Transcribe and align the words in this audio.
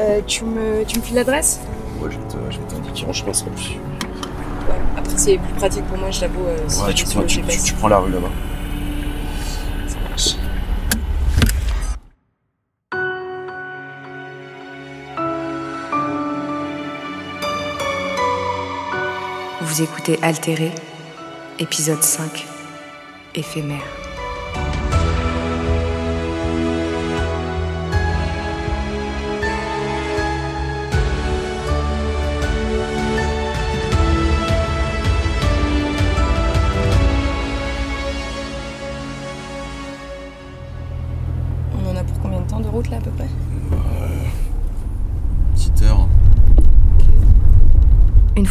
Euh, 0.00 0.20
tu, 0.26 0.44
me, 0.44 0.84
tu 0.84 0.98
me 0.98 1.04
files 1.04 1.16
l'adresse? 1.16 1.60
Ouais, 2.00 2.08
je 2.10 2.18
vais 2.18 2.24
te- 2.28 2.52
je 2.52 2.58
vais 2.58 2.64
t'indiquer 2.66 3.06
en 3.06 3.12
chemin, 3.12 3.32
ce 3.34 3.40
sera 3.40 3.50
plus. 3.50 3.70
Ouais. 3.70 4.74
Après, 4.96 5.12
c'est 5.16 5.36
plus 5.38 5.52
pratique 5.54 5.84
pour 5.86 5.98
moi, 5.98 6.10
je 6.10 6.20
t'avoue. 6.20 6.44
euh, 6.46 6.56
si 6.68 6.82
Ouais, 6.82 6.94
tu 6.94 7.04
prends, 7.04 7.22
tu 7.24 7.74
prends 7.74 7.88
la 7.88 7.98
rue 7.98 8.10
là-bas. 8.12 8.30
Vous 19.60 19.82
écoutez 19.82 20.18
Altéré, 20.22 20.72
épisode 21.58 22.02
5, 22.02 22.44
éphémère. 23.34 23.82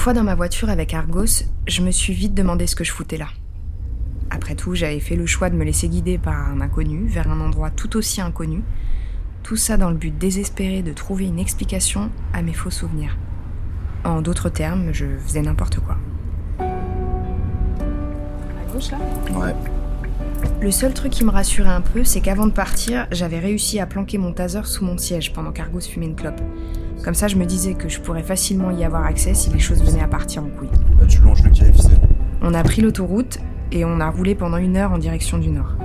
Fois 0.09 0.16
dans 0.16 0.23
ma 0.23 0.34
voiture 0.34 0.72
avec 0.72 0.95
Argos, 0.95 1.44
je 1.68 1.84
me 1.84 1.91
suis 1.91 2.13
vite 2.13 2.34
demandé 2.34 2.66
ce 2.66 2.76
que 2.76 2.84
je 2.84 2.91
foutais 2.91 3.18
là. 3.18 3.27
Après 4.32 4.55
tout, 4.55 4.73
j'avais 4.73 4.99
fait 4.99 5.16
le 5.16 5.27
choix 5.27 5.52
de 5.52 5.55
me 5.55 5.63
laisser 5.63 5.88
guider 5.88 6.18
par 6.18 6.49
un 6.49 6.62
inconnu 6.62 7.08
vers 7.08 7.30
un 7.30 7.40
endroit 7.40 7.70
tout 7.70 7.95
aussi 7.95 8.20
inconnu. 8.20 8.63
Tout 9.44 9.55
ça 9.55 9.77
dans 9.77 9.91
le 9.91 9.98
but 9.98 10.18
désespéré 10.18 10.82
de 10.82 10.93
trouver 10.93 11.26
une 11.26 11.38
explication 11.38 12.10
à 12.34 12.41
mes 12.41 12.54
faux 12.54 12.71
souvenirs. 12.71 13.20
En 14.04 14.24
d'autres 14.24 14.49
termes, 14.49 14.91
je 14.93 15.05
faisais 15.20 15.43
n'importe 15.43 15.79
quoi. 15.79 15.96
À 16.57 16.66
gauche 18.73 18.90
là? 18.90 18.98
Ouais. 19.35 19.54
Le 20.60 20.71
seul 20.71 20.96
truc 20.96 21.12
qui 21.12 21.23
me 21.23 21.29
rassurait 21.29 21.70
un 21.70 21.82
peu, 21.82 22.04
c'est 22.04 22.21
qu'avant 22.21 22.48
de 22.48 22.51
partir, 22.51 23.05
j'avais 23.12 23.38
réussi 23.38 23.79
à 23.79 23.85
planquer 23.85 24.18
mon 24.18 24.34
taser 24.34 24.63
sous 24.63 24.84
mon 24.84 24.98
siège 24.98 25.34
pendant 25.34 25.51
qu'Argos 25.51 25.82
fumait 25.82 26.07
une 26.07 26.16
clope. 26.16 26.41
Comme 27.03 27.13
ça, 27.13 27.27
je 27.27 27.37
me 27.37 27.45
disais 27.45 27.75
que 27.75 27.87
je 27.87 27.99
pourrais 28.01 28.23
facilement 28.23 28.71
y 28.71 28.83
avoir 28.83 29.05
accès 29.05 29.33
si 29.33 29.49
les 29.51 29.59
choses 29.59 29.81
venaient 29.81 30.03
à 30.03 30.07
partir 30.07 30.43
en 30.43 30.47
couille. 30.47 30.69
Là, 30.99 31.05
tu 31.07 31.21
longes 31.21 31.43
le 31.43 31.49
KFC. 31.49 31.89
On 32.41 32.53
a 32.53 32.63
pris 32.63 32.81
l'autoroute 32.81 33.39
et 33.71 33.85
on 33.85 33.99
a 33.99 34.09
roulé 34.09 34.35
pendant 34.35 34.57
une 34.57 34.75
heure 34.75 34.91
en 34.91 34.97
direction 34.97 35.37
du 35.37 35.49
nord. 35.49 35.75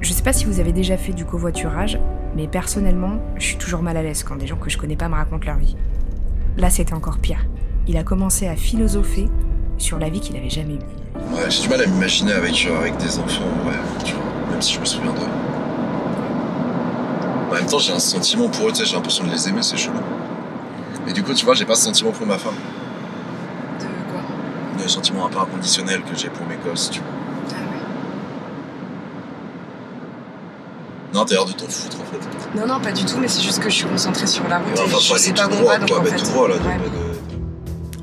Je 0.00 0.12
sais 0.12 0.22
pas 0.22 0.32
si 0.32 0.44
vous 0.44 0.60
avez 0.60 0.72
déjà 0.72 0.96
fait 0.96 1.12
du 1.12 1.24
covoiturage, 1.24 1.98
mais 2.36 2.48
personnellement, 2.48 3.20
je 3.36 3.44
suis 3.44 3.56
toujours 3.56 3.82
mal 3.82 3.96
à 3.96 4.02
l'aise 4.02 4.22
quand 4.24 4.36
des 4.36 4.46
gens 4.46 4.56
que 4.56 4.70
je 4.70 4.76
connais 4.76 4.96
pas 4.96 5.08
me 5.08 5.14
racontent 5.14 5.46
leur 5.46 5.56
vie. 5.56 5.76
Là, 6.56 6.68
c'était 6.68 6.94
encore 6.94 7.18
pire. 7.18 7.46
Il 7.86 7.96
a 7.96 8.02
commencé 8.02 8.48
à 8.48 8.56
philosopher 8.56 9.28
sur 9.78 9.98
la 9.98 10.08
vie 10.08 10.20
qu'il 10.20 10.36
avait 10.36 10.50
jamais 10.50 10.74
eue. 10.74 11.32
Ouais, 11.32 11.48
j'ai 11.48 11.62
du 11.62 11.68
mal 11.68 11.80
à 11.82 11.86
m'imaginer 11.86 12.32
avec, 12.32 12.66
euh, 12.68 12.80
avec 12.80 12.96
des 12.96 13.18
enfants, 13.18 13.44
ouais, 13.66 13.72
tu 14.04 14.14
vois, 14.14 14.24
même 14.50 14.60
si 14.60 14.74
je 14.74 14.80
me 14.80 14.84
souviens 14.84 15.12
d'eux. 15.12 15.20
En 17.50 17.54
même 17.54 17.66
temps, 17.66 17.78
j'ai 17.78 17.92
un 17.92 17.98
sentiment 17.98 18.48
pour 18.48 18.68
eux, 18.68 18.72
tu 18.72 18.78
sais, 18.78 18.86
j'ai 18.86 18.96
l'impression 18.96 19.24
de 19.24 19.30
les 19.30 19.48
aimer, 19.48 19.62
c'est 19.62 19.76
chelou. 19.76 19.98
Mais 21.06 21.12
du 21.12 21.22
coup, 21.22 21.34
tu 21.34 21.44
vois, 21.44 21.54
j'ai 21.54 21.64
pas 21.64 21.74
ce 21.74 21.84
sentiment 21.84 22.10
pour 22.12 22.26
ma 22.26 22.38
femme. 22.38 22.54
De 23.78 23.84
quoi? 24.10 24.20
Le 24.82 24.88
sentiment 24.88 25.26
un 25.26 25.28
peu 25.28 25.38
inconditionnel 25.38 26.00
que 26.02 26.16
j'ai 26.16 26.28
pour 26.28 26.46
mes 26.46 26.56
gosses, 26.56 26.90
tu 26.90 27.00
vois. 27.00 27.08
Ah 27.50 27.54
ouais. 27.54 27.78
Non, 31.12 31.24
t'as 31.24 31.34
l'air 31.34 31.44
de 31.44 31.52
t'en 31.52 31.66
foutre, 31.68 31.98
en 32.00 32.04
fait. 32.04 32.58
Non, 32.58 32.66
non, 32.66 32.80
pas 32.80 32.92
du 32.92 33.04
tout, 33.04 33.18
mais 33.20 33.28
c'est 33.28 33.42
juste 33.42 33.58
que 33.60 33.68
je 33.70 33.74
suis 33.74 33.86
concentrée 33.86 34.26
sur 34.26 34.46
la 34.48 34.58
route 34.58 34.72
Enfin, 34.78 34.96
et 34.96 35.00
je 35.00 35.14
sais 35.18 35.32
tout 35.32 35.42
pas 35.42 35.48
où 35.48 35.52
on 35.58 35.60
droit, 35.62 35.72
va, 35.78 35.78
donc 35.86 35.90
en 35.98 36.02
bah, 36.02 36.10
fait. 36.10 36.16
tout 36.16 36.24
droit, 36.32 36.48
là, 36.48 36.54
donc, 36.56 36.66
ouais. 36.66 36.76
pas 36.78 36.84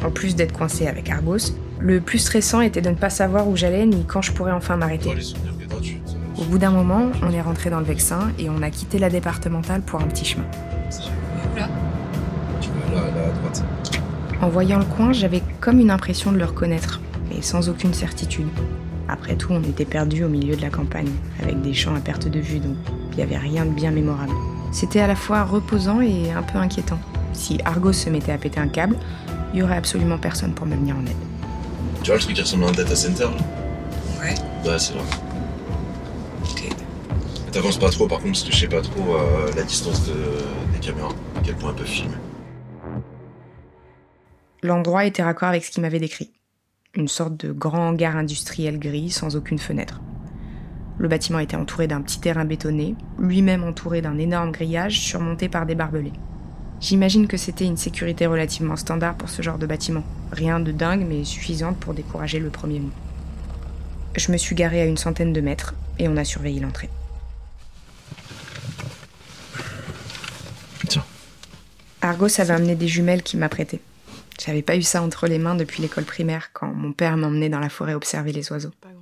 de- 0.02 0.08
En 0.08 0.12
plus 0.12 0.36
d'être 0.36 0.54
coincé 0.58 0.88
avec 0.88 1.10
Argos, 1.10 1.38
le 1.80 2.00
plus 2.02 2.20
stressant 2.20 2.62
était 2.62 2.82
de 2.82 2.90
ne 2.90 2.96
pas 2.96 3.10
savoir 3.10 3.48
où 3.48 3.56
j'allais 3.56 3.86
ni 3.86 4.04
quand 4.06 4.22
je 4.22 4.32
pourrais 4.32 4.52
enfin 4.52 4.76
m'arrêter. 4.78 5.14
Au 6.38 6.44
bout 6.44 6.58
d'un 6.58 6.72
moment, 6.72 7.10
on 7.22 7.32
est 7.32 7.42
rentré 7.42 7.70
dans 7.70 7.80
le 7.80 7.86
Vexin 7.86 8.32
et 8.40 8.50
on 8.50 8.62
a 8.64 8.70
quitté 8.72 8.98
la 8.98 9.10
départementale 9.10 9.82
pour 9.82 10.00
un 10.02 10.06
petit 10.08 10.26
chemin. 10.26 10.46
Où 11.54 11.58
là 11.60 11.68
à 13.32 13.40
droite. 13.40 13.64
En 14.42 14.50
voyant 14.50 14.80
le 14.80 14.86
coin, 14.86 15.14
j'avais 15.14 15.42
comme 15.60 15.80
une 15.80 15.92
impression 15.92 16.32
de 16.32 16.38
le 16.38 16.46
reconnaître, 16.46 17.00
mais 17.30 17.42
sans 17.42 17.70
aucune 17.70 17.94
certitude. 17.94 18.48
Après 19.08 19.36
tout, 19.36 19.52
on 19.52 19.62
était 19.64 19.86
perdus 19.86 20.24
au 20.24 20.30
milieu 20.30 20.56
de 20.56 20.62
la 20.62 20.70
campagne, 20.70 21.10
avec 21.42 21.62
des 21.62 21.74
champs 21.74 21.96
à 21.96 22.00
perte 22.00 22.28
de 22.28 22.40
vue, 22.40 22.60
donc 22.60 22.76
il 23.12 23.18
n'y 23.18 23.24
avait 23.24 23.38
rien 23.38 23.66
de 23.66 23.72
bien 23.72 23.92
mémorable. 23.92 24.32
C'était 24.72 25.02
à 25.02 25.08
la 25.08 25.16
fois 25.16 25.44
reposant 25.44 26.00
et 26.02 26.32
un 26.32 26.44
peu 26.44 26.58
inquiétant. 26.58 27.00
Si 27.34 27.60
Argos 27.66 27.94
se 27.94 28.10
mettait 28.10 28.32
à 28.32 28.38
péter 28.38 28.60
un 28.60 28.68
câble, 28.70 28.96
il 29.54 29.60
y 29.60 29.64
aurait 29.64 29.76
absolument 29.78 30.18
personne 30.18 30.54
pour 30.54 30.66
me 30.66 30.76
venir 30.76 30.96
en 30.96 31.02
aide. 31.06 31.16
Tu 32.02 32.08
vois 32.08 32.16
le 32.16 32.22
truc 32.22 32.36
qui 32.36 32.42
ressemble 32.42 32.64
à 32.64 32.68
un 32.70 32.72
data 32.72 32.96
center, 32.96 33.24
là? 33.26 34.24
Ouais. 34.24 34.34
Ouais, 34.70 34.80
c'est 34.80 34.96
là. 34.96 35.02
Ok. 36.44 36.70
T'avances 37.52 37.78
pas 37.78 37.90
trop, 37.90 38.08
par 38.08 38.20
contre, 38.20 38.32
parce 38.32 38.44
que 38.44 38.52
je 38.54 38.58
sais 38.58 38.68
pas 38.68 38.82
trop 38.82 39.16
euh, 39.16 39.52
la 39.58 39.64
distance 39.64 40.06
de- 40.08 40.14
des 40.74 40.80
caméras, 40.80 41.10
à 41.38 41.42
quel 41.44 41.56
point 41.56 41.70
elles 41.72 41.76
peuvent 41.76 41.86
filmer. 41.86 42.16
L'endroit 44.64 45.06
était 45.06 45.24
raccord 45.24 45.50
avec 45.50 45.66
ce 45.66 45.72
qu'il 45.72 45.82
m'avait 45.82 46.00
décrit. 46.00 46.30
Une 46.94 47.08
sorte 47.08 47.36
de 47.36 47.52
grand 47.52 47.90
hangar 47.90 48.16
industriel 48.16 48.78
gris 48.78 49.10
sans 49.10 49.36
aucune 49.36 49.58
fenêtre. 49.58 50.02
Le 51.00 51.08
bâtiment 51.08 51.40
était 51.40 51.56
entouré 51.56 51.88
d'un 51.88 52.02
petit 52.02 52.20
terrain 52.20 52.46
bétonné, 52.46 52.96
lui-même 53.18 53.64
entouré 53.64 54.04
d'un 54.04 54.20
énorme 54.20 54.52
grillage 54.52 55.00
surmonté 55.00 55.50
par 55.50 55.66
des 55.66 55.74
barbelés. 55.74 56.14
J'imagine 56.80 57.28
que 57.28 57.38
c'était 57.38 57.66
une 57.66 57.78
sécurité 57.78 58.28
relativement 58.28 58.76
standard 58.76 59.16
pour 59.16 59.30
ce 59.30 59.42
genre 59.42 59.58
de 59.58 59.66
bâtiment. 59.66 60.04
Rien 60.32 60.60
de 60.60 60.72
dingue, 60.72 61.06
mais 61.08 61.24
suffisante 61.24 61.78
pour 61.78 61.96
décourager 61.96 62.38
le 62.38 62.50
premier 62.52 62.80
venu. 62.80 62.92
Je 64.16 64.32
me 64.32 64.38
suis 64.38 64.56
garé 64.56 64.82
à 64.82 64.86
une 64.86 64.98
centaine 64.98 65.34
de 65.34 65.42
mètres 65.42 65.74
et 65.98 66.08
on 66.08 66.18
a 66.18 66.24
surveillé 66.24 66.60
l'entrée. 66.60 66.90
Tiens. 70.88 71.06
Argos 72.02 72.40
avait 72.40 72.54
amené 72.54 72.76
des 72.76 72.88
jumelles 72.88 73.24
qu'il 73.24 73.40
m'a 73.40 73.50
prêtées. 73.50 73.82
J'avais 74.40 74.62
pas 74.62 74.76
eu 74.76 74.82
ça 74.82 75.02
entre 75.02 75.28
les 75.28 75.40
mains 75.40 75.56
depuis 75.56 75.82
l'école 75.82 76.04
primaire 76.04 76.52
quand 76.54 76.74
mon 76.74 76.94
père 76.94 77.18
m'emmenait 77.18 77.50
dans 77.50 77.60
la 77.60 77.70
forêt 77.70 77.94
observer 77.94 78.32
les 78.32 78.52
oiseaux. 78.52 78.72
Caméra. 78.82 78.98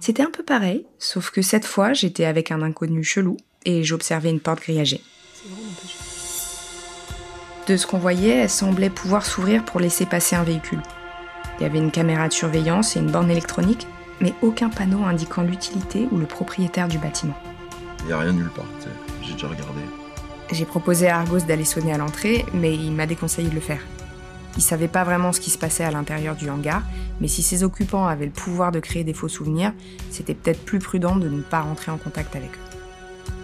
C'était 0.00 0.22
un 0.22 0.30
peu 0.30 0.42
pareil, 0.42 0.86
sauf 0.98 1.30
que 1.30 1.42
cette 1.42 1.64
fois 1.64 1.92
j'étais 1.92 2.24
avec 2.24 2.50
un 2.50 2.62
inconnu 2.62 3.02
chelou 3.04 3.36
et 3.64 3.84
j'observais 3.84 4.30
une 4.30 4.40
porte 4.40 4.60
grillagée. 4.60 5.02
De 7.66 7.76
ce 7.76 7.86
qu'on 7.86 7.98
voyait, 7.98 8.38
elle 8.38 8.50
semblait 8.50 8.90
pouvoir 8.90 9.26
s'ouvrir 9.26 9.64
pour 9.64 9.80
laisser 9.80 10.06
passer 10.06 10.36
un 10.36 10.42
véhicule. 10.42 10.80
Il 11.58 11.64
y 11.64 11.66
avait 11.66 11.78
une 11.78 11.90
caméra 11.90 12.28
de 12.28 12.32
surveillance 12.32 12.96
et 12.96 13.00
une 13.00 13.10
borne 13.10 13.30
électronique, 13.30 13.86
mais 14.20 14.32
aucun 14.42 14.70
panneau 14.70 15.04
indiquant 15.04 15.42
l'utilité 15.42 16.08
ou 16.10 16.18
le 16.18 16.26
propriétaire 16.26 16.88
du 16.88 16.98
bâtiment. 16.98 17.36
Y 18.08 18.12
a 18.12 18.18
rien 18.18 18.32
nulle 18.32 18.50
part, 18.50 18.64
tu 18.78 18.84
sais. 18.84 18.94
j'ai 19.22 19.32
déjà 19.34 19.48
regardé. 19.48 19.80
J'ai 20.50 20.64
proposé 20.64 21.08
à 21.08 21.18
Argos 21.18 21.40
d'aller 21.40 21.64
sonner 21.64 21.92
à 21.92 21.98
l'entrée, 21.98 22.46
mais 22.54 22.74
il 22.74 22.92
m'a 22.92 23.06
déconseillé 23.06 23.50
de 23.50 23.54
le 23.54 23.60
faire. 23.60 23.82
Il 24.56 24.62
savait 24.62 24.88
pas 24.88 25.04
vraiment 25.04 25.32
ce 25.32 25.40
qui 25.40 25.50
se 25.50 25.58
passait 25.58 25.84
à 25.84 25.90
l'intérieur 25.90 26.34
du 26.34 26.50
hangar, 26.50 26.82
mais 27.20 27.28
si 27.28 27.42
ses 27.42 27.62
occupants 27.62 28.06
avaient 28.06 28.26
le 28.26 28.32
pouvoir 28.32 28.72
de 28.72 28.80
créer 28.80 29.04
des 29.04 29.14
faux 29.14 29.28
souvenirs, 29.28 29.72
c'était 30.10 30.34
peut-être 30.34 30.64
plus 30.64 30.78
prudent 30.78 31.16
de 31.16 31.28
ne 31.28 31.42
pas 31.42 31.60
rentrer 31.60 31.92
en 31.92 31.98
contact 31.98 32.34
avec 32.34 32.50
eux. 32.50 32.68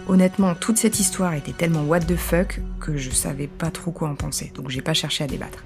Honnêtement, 0.07 0.53
toute 0.53 0.77
cette 0.77 0.99
histoire 0.99 1.33
était 1.33 1.53
tellement 1.53 1.83
what 1.83 2.01
the 2.01 2.15
fuck 2.15 2.61
que 2.79 2.95
je 2.95 3.09
savais 3.09 3.47
pas 3.47 3.71
trop 3.71 3.91
quoi 3.91 4.09
en 4.09 4.15
penser, 4.15 4.51
donc 4.55 4.69
j'ai 4.69 4.81
pas 4.81 4.93
cherché 4.93 5.23
à 5.23 5.27
débattre. 5.27 5.63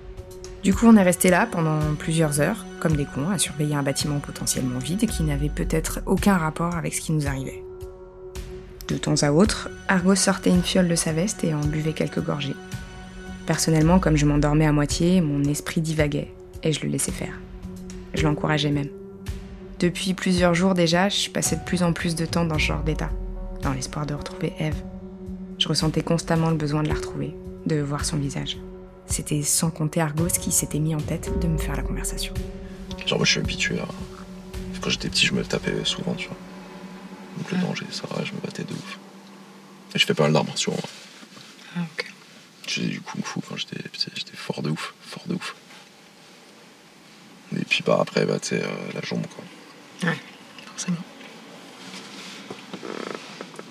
Du 0.64 0.74
coup, 0.74 0.88
on 0.88 0.96
est 0.98 1.04
resté 1.04 1.30
là 1.30 1.48
pendant 1.50 1.80
plusieurs 1.98 2.42
heures, 2.42 2.66
comme 2.80 2.96
des 2.96 3.06
cons, 3.06 3.30
à 3.30 3.38
surveiller 3.38 3.76
un 3.76 3.84
bâtiment 3.84 4.20
potentiellement 4.20 4.80
vide 4.80 5.08
qui 5.08 5.24
n'avait 5.24 5.50
peut-être 5.50 6.02
aucun 6.06 6.38
rapport 6.38 6.76
avec 6.76 6.94
ce 6.94 7.02
qui 7.02 7.14
nous 7.14 7.28
arrivait. 7.28 7.64
De 8.90 8.98
temps 8.98 9.22
à 9.22 9.32
autre, 9.32 9.70
Argos 9.88 10.16
sortait 10.16 10.50
une 10.50 10.64
fiole 10.64 10.88
de 10.88 10.96
sa 10.96 11.14
veste 11.14 11.44
et 11.44 11.54
en 11.54 11.62
buvait 11.62 11.94
quelques 11.94 12.24
gorgées. 12.24 12.56
Personnellement, 13.50 13.98
comme 13.98 14.16
je 14.16 14.28
m'endormais 14.28 14.68
à 14.68 14.72
moitié, 14.72 15.22
mon 15.22 15.44
esprit 15.44 15.82
divaguait 15.82 16.32
et 16.62 16.72
je 16.72 16.82
le 16.82 16.90
laissais 16.90 17.12
faire. 17.12 17.34
Je 18.14 18.22
l'encourageais 18.22 18.70
même. 18.70 18.90
Depuis 19.80 20.14
plusieurs 20.14 20.54
jours 20.54 20.76
déjà, 20.76 21.10
je 21.10 21.32
passais 21.32 21.56
de 21.56 21.64
plus 21.64 21.82
en 21.82 21.92
plus 21.92 22.14
de 22.14 22.28
temps 22.28 22.46
dans 22.46 22.60
ce 22.60 22.66
genre 22.66 22.84
d'état, 22.84 23.10
dans 23.64 23.74
l'espoir 23.74 24.06
de 24.06 24.14
retrouver 24.14 24.54
Eve. 24.60 24.76
Je 25.58 25.68
ressentais 25.68 26.04
constamment 26.04 26.52
le 26.52 26.58
besoin 26.58 26.84
de 26.84 26.90
la 26.90 26.94
retrouver, 26.94 27.36
de 27.66 27.82
voir 27.82 28.06
son 28.06 28.18
visage. 28.18 28.60
C'était 29.08 29.42
sans 29.42 29.72
compter 29.72 30.00
Argos 30.00 30.28
qui 30.28 30.52
s'était 30.52 30.78
mis 30.78 30.94
en 30.94 31.02
tête 31.02 31.40
de 31.42 31.48
me 31.48 31.58
faire 31.58 31.76
la 31.76 31.82
conversation. 31.82 32.36
Genre, 33.08 33.18
moi, 33.18 33.26
je 33.26 33.32
suis 33.32 33.40
habitué 33.40 33.80
à. 33.80 33.88
Quand 34.80 34.92
j'étais 34.92 35.10
petit, 35.10 35.26
je 35.26 35.34
me 35.34 35.44
tapais 35.44 35.74
souvent, 35.86 36.14
tu 36.14 36.28
vois. 36.28 36.38
Donc, 37.40 37.52
le 37.52 37.58
danger, 37.58 37.86
ça 37.90 38.04
va, 38.12 38.24
je 38.24 38.32
me 38.32 38.40
battais 38.42 38.64
de 38.64 38.74
ouf. 38.74 39.00
Et 39.96 39.98
je 39.98 40.06
fais 40.06 40.14
pas 40.14 40.26
mal 40.26 40.34
d'arts 40.34 40.46
martiaux. 40.46 40.74
hein. 40.78 40.88
Faisais 42.70 42.88
du 42.88 43.02
kung 43.02 43.24
fu 43.26 43.40
quand 43.48 43.56
j'étais 43.58 43.78
fort 44.36 44.62
de 44.62 44.70
ouf, 44.70 44.94
fort 45.02 45.24
de 45.28 45.34
ouf. 45.34 45.56
Et 47.60 47.66
puis, 47.66 47.84
bah, 47.86 47.98
après, 48.00 48.26
bah, 48.26 48.40
tu 48.40 48.50
sais, 48.50 48.62
euh, 48.64 48.68
la 48.94 49.02
jambe, 49.02 49.26
quoi. 49.28 50.14
Forcément. 50.68 50.98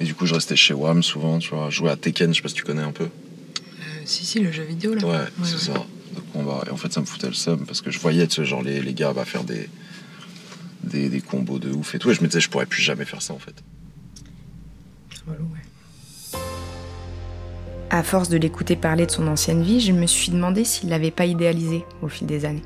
Et 0.01 0.05
du 0.05 0.15
coup, 0.15 0.27
je 0.27 0.35
restais 0.35 0.57
chez 0.57 0.75
WAM 0.75 1.03
souvent, 1.03 1.39
tu 1.39 1.51
vois. 1.51 1.71
Jouer 1.71 1.91
à 1.91 1.97
Tekken, 1.97 2.33
je 2.33 2.37
sais 2.37 2.43
pas 2.43 2.49
si 2.49 2.55
tu 2.57 2.65
connais 2.65 2.83
un 2.83 2.93
peu. 2.93 3.05
Euh, 3.05 3.09
Si, 4.05 4.25
si, 4.27 4.41
le 4.41 4.51
jeu 4.51 4.65
vidéo 4.65 4.95
là. 4.95 5.07
Ouais, 5.07 5.25
c'est 5.45 5.59
ça. 5.59 5.75
De 5.75 6.21
combat. 6.33 6.65
Et 6.67 6.71
en 6.71 6.77
fait, 6.77 6.93
ça 6.93 7.01
me 7.01 7.07
foutait 7.07 7.29
le 7.29 7.35
seum 7.35 7.65
parce 7.67 7.81
que 7.81 7.91
je 7.91 7.99
voyais, 8.01 8.27
tu 8.27 8.37
sais, 8.37 8.45
genre, 8.45 8.63
les, 8.63 8.81
les 8.81 8.95
gars 8.95 9.13
bah, 9.13 9.25
faire 9.25 9.45
des, 9.45 9.69
des, 10.83 11.09
des 11.09 11.21
combos 11.21 11.59
de 11.61 11.71
ouf 11.71 11.95
et 11.95 11.99
tout. 12.01 12.11
Et 12.11 12.15
je 12.15 12.23
me 12.23 12.27
disais, 12.27 12.41
je 12.41 12.51
pourrais 12.51 12.67
plus 12.67 12.83
jamais 12.83 13.05
faire 13.05 13.23
ça 13.23 13.33
en 13.33 13.39
fait. 13.39 13.55
Relou, 15.27 15.45
ouais. 15.45 15.61
À 17.91 18.03
force 18.03 18.29
de 18.29 18.37
l'écouter 18.37 18.77
parler 18.77 19.07
de 19.07 19.11
son 19.11 19.27
ancienne 19.29 19.63
vie, 19.63 19.81
je 19.81 19.93
me 19.93 20.07
suis 20.07 20.31
demandé 20.31 20.65
s'il 20.65 20.91
l'avait 20.91 21.11
pas 21.11 21.25
idéalisé 21.25 21.87
au 22.03 22.09
fil 22.09 22.27
des 22.27 22.45
années. 22.45 22.63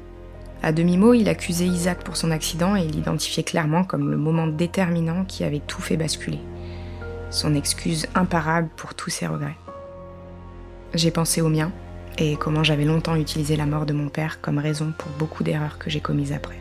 À 0.64 0.72
demi-mot, 0.72 1.14
il 1.14 1.28
accusait 1.28 1.66
Isaac 1.66 2.02
pour 2.02 2.16
son 2.16 2.32
accident 2.32 2.74
et 2.74 2.84
l'identifiait 2.84 3.44
clairement 3.44 3.84
comme 3.84 4.10
le 4.10 4.16
moment 4.16 4.48
déterminant 4.48 5.24
qui 5.24 5.44
avait 5.44 5.62
tout 5.64 5.80
fait 5.80 5.96
basculer. 5.96 6.40
Son 7.30 7.54
excuse 7.54 8.08
imparable 8.16 8.68
pour 8.76 8.94
tous 8.94 9.10
ses 9.10 9.28
regrets. 9.28 9.56
J'ai 10.92 11.12
pensé 11.12 11.40
au 11.40 11.48
mien 11.48 11.70
et 12.18 12.34
comment 12.36 12.64
j'avais 12.64 12.84
longtemps 12.84 13.14
utilisé 13.14 13.54
la 13.54 13.66
mort 13.66 13.86
de 13.86 13.92
mon 13.92 14.08
père 14.08 14.40
comme 14.40 14.58
raison 14.58 14.92
pour 14.98 15.10
beaucoup 15.20 15.44
d'erreurs 15.44 15.78
que 15.78 15.88
j'ai 15.88 16.00
commises 16.00 16.32
après. 16.32 16.58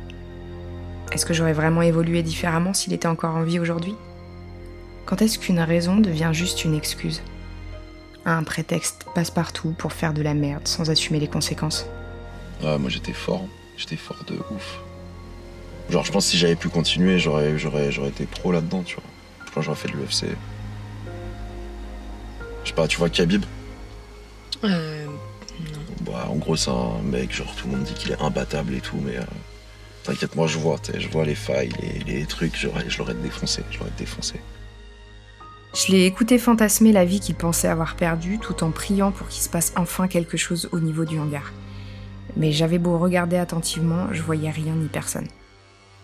Est-ce 1.11 1.25
que 1.25 1.33
j'aurais 1.33 1.53
vraiment 1.53 1.81
évolué 1.81 2.21
différemment 2.21 2.75
s'il 2.75 2.93
était 2.93 3.07
encore 3.07 3.35
en 3.35 3.43
vie 3.43 3.59
aujourd'hui? 3.59 3.95
Quand 5.07 5.21
est-ce 5.23 5.39
qu'une 5.39 5.59
raison 5.59 5.97
devient 5.97 6.29
juste 6.31 6.63
une 6.63 6.75
excuse? 6.75 7.23
Un 8.25 8.43
prétexte 8.43 9.05
passe-partout 9.15 9.73
pour 9.77 9.93
faire 9.93 10.13
de 10.13 10.21
la 10.21 10.33
merde 10.33 10.67
sans 10.67 10.89
assumer 10.89 11.19
les 11.19 11.27
conséquences 11.27 11.85
Ouais, 12.63 12.77
moi 12.77 12.89
j'étais 12.89 13.13
fort. 13.13 13.47
J'étais 13.77 13.95
fort 13.95 14.23
de 14.27 14.35
ouf. 14.53 14.79
Genre, 15.89 16.05
je 16.05 16.11
pense 16.11 16.25
que 16.25 16.31
si 16.31 16.37
j'avais 16.37 16.55
pu 16.55 16.69
continuer, 16.69 17.17
j'aurais, 17.17 17.57
j'aurais, 17.57 17.91
j'aurais 17.91 18.09
été 18.09 18.25
pro 18.25 18.51
là-dedans, 18.51 18.83
tu 18.83 18.95
vois. 18.95 19.03
Je 19.39 19.51
pense 19.51 19.55
que 19.55 19.61
j'aurais 19.61 19.77
fait 19.77 19.87
de 19.87 19.97
l'UFC. 19.97 20.37
Je 22.63 22.69
sais 22.69 22.75
pas, 22.75 22.87
tu 22.87 22.97
vois 22.97 23.09
Khabib? 23.09 23.43
Euh. 24.63 25.05
Non. 25.05 26.11
Bah, 26.11 26.27
en 26.29 26.35
gros, 26.35 26.55
c'est 26.55 26.69
un 26.69 27.01
mec, 27.03 27.33
genre, 27.33 27.53
tout 27.55 27.67
le 27.67 27.75
monde 27.75 27.83
dit 27.83 27.93
qu'il 27.93 28.11
est 28.11 28.21
imbattable 28.21 28.75
et 28.75 28.81
tout, 28.81 28.97
mais 29.03 29.17
euh, 29.17 29.23
t'inquiète, 30.03 30.35
moi, 30.35 30.45
je 30.45 30.59
vois, 30.59 30.77
je 30.95 31.07
vois 31.09 31.25
les 31.25 31.35
failles, 31.35 31.71
les, 31.81 32.13
les 32.13 32.25
trucs, 32.25 32.55
je 32.55 32.67
l'aurais 32.97 33.15
défoncé, 33.15 33.63
je 33.71 33.79
l'aurais 33.79 33.91
défoncé. 33.97 34.35
Je 35.73 35.93
l'ai 35.93 36.05
écouté 36.05 36.37
fantasmer 36.37 36.91
la 36.91 37.05
vie 37.05 37.21
qu'il 37.21 37.35
pensait 37.35 37.69
avoir 37.69 37.95
perdue 37.95 38.39
tout 38.39 38.63
en 38.65 38.71
priant 38.71 39.11
pour 39.11 39.29
qu'il 39.29 39.41
se 39.41 39.47
passe 39.47 39.71
enfin 39.77 40.09
quelque 40.09 40.35
chose 40.35 40.67
au 40.73 40.81
niveau 40.81 41.05
du 41.05 41.17
hangar. 41.17 41.53
Mais 42.35 42.51
j'avais 42.51 42.77
beau 42.77 42.97
regarder 42.97 43.37
attentivement, 43.37 44.07
je 44.11 44.21
voyais 44.21 44.49
rien 44.49 44.73
ni 44.73 44.87
personne. 44.87 45.27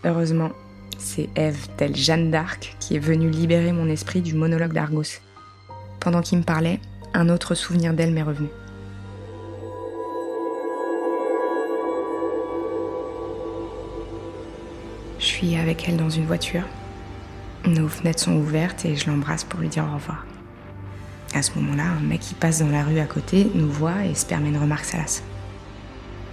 Heureusement, 0.06 0.52
c'est 0.98 1.28
Eve, 1.36 1.68
telle 1.76 1.98
Jeanne 1.98 2.32
d'Arc, 2.32 2.78
qui 2.80 2.96
est 2.96 3.00
venue 3.00 3.30
libérer 3.30 3.74
mon 3.74 3.90
esprit 3.90 4.22
du 4.22 4.36
monologue 4.36 4.72
d'Argos. 4.72 5.20
Pendant 6.00 6.22
qu'il 6.22 6.38
me 6.38 6.44
parlait, 6.44 6.80
un 7.14 7.28
autre 7.28 7.54
souvenir 7.54 7.94
d'elle 7.94 8.14
m'est 8.14 8.24
revenu. 8.24 8.48
Je 15.20 15.26
suis 15.26 15.58
avec 15.58 15.90
elle 15.90 15.98
dans 15.98 16.10
une 16.10 16.26
voiture. 16.26 16.64
Nos 17.66 17.88
fenêtres 17.88 18.22
sont 18.22 18.36
ouvertes 18.36 18.86
et 18.86 18.96
je 18.96 19.10
l'embrasse 19.10 19.44
pour 19.44 19.60
lui 19.60 19.68
dire 19.68 19.86
au 19.90 19.96
revoir. 19.96 20.26
À 21.34 21.42
ce 21.42 21.52
moment-là, 21.60 21.84
un 21.84 22.08
mec 22.08 22.22
qui 22.22 22.34
passe 22.34 22.60
dans 22.60 22.70
la 22.70 22.84
rue 22.84 23.00
à 23.00 23.06
côté 23.06 23.52
nous 23.54 23.70
voit 23.70 24.06
et 24.06 24.16
se 24.16 24.26
permet 24.26 24.50
une 24.50 24.58
remarque 24.58 24.86
salace. 24.86 25.24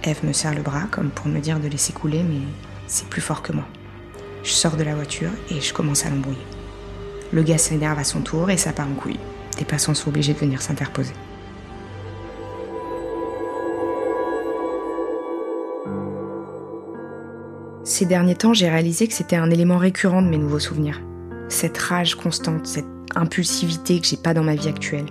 Eve 0.03 0.23
me 0.23 0.33
serre 0.33 0.55
le 0.55 0.61
bras 0.61 0.83
comme 0.91 1.09
pour 1.09 1.27
me 1.27 1.39
dire 1.39 1.59
de 1.59 1.67
laisser 1.67 1.91
couler, 1.91 2.23
mais 2.23 2.39
c'est 2.87 3.07
plus 3.09 3.21
fort 3.21 3.41
que 3.41 3.51
moi. 3.51 3.65
Je 4.43 4.51
sors 4.51 4.77
de 4.77 4.83
la 4.83 4.95
voiture 4.95 5.31
et 5.49 5.59
je 5.59 5.73
commence 5.73 6.05
à 6.05 6.09
l'embrouiller. 6.09 6.45
Le 7.33 7.43
gars 7.43 7.57
s'énerve 7.57 7.99
à 7.99 8.03
son 8.03 8.21
tour 8.21 8.49
et 8.49 8.57
ça 8.57 8.71
part 8.71 8.87
en 8.87 8.93
couille. 8.93 9.19
Des 9.57 9.65
passants 9.65 9.93
sont 9.93 10.09
obligés 10.09 10.33
de 10.33 10.39
venir 10.39 10.61
s'interposer. 10.61 11.13
Ces 17.83 18.05
derniers 18.05 18.35
temps, 18.35 18.53
j'ai 18.53 18.69
réalisé 18.69 19.07
que 19.07 19.13
c'était 19.13 19.35
un 19.35 19.49
élément 19.49 19.77
récurrent 19.77 20.21
de 20.21 20.27
mes 20.27 20.37
nouveaux 20.37 20.59
souvenirs. 20.59 21.01
Cette 21.47 21.77
rage 21.77 22.15
constante, 22.15 22.65
cette 22.65 22.85
impulsivité 23.15 23.99
que 23.99 24.07
j'ai 24.07 24.17
pas 24.17 24.33
dans 24.33 24.43
ma 24.43 24.55
vie 24.55 24.67
actuelle. 24.67 25.05